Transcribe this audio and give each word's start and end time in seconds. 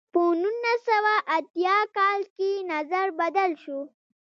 په 0.13 0.21
نولس 0.41 0.79
سوه 0.89 1.15
اتیا 1.37 1.77
کال 1.97 2.21
کې 2.35 2.51
نظر 2.71 3.05
بدل 3.19 3.51
شو. 3.63 3.79